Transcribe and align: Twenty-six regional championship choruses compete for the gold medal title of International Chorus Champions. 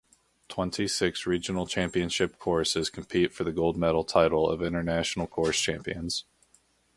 Twenty-six 0.49 1.27
regional 1.27 1.67
championship 1.67 2.39
choruses 2.39 2.89
compete 2.89 3.31
for 3.33 3.43
the 3.43 3.51
gold 3.51 3.77
medal 3.77 4.03
title 4.03 4.49
of 4.49 4.63
International 4.63 5.27
Chorus 5.27 5.61
Champions. 5.61 6.25